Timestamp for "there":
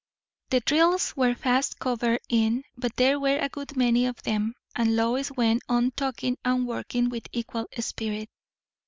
2.95-3.19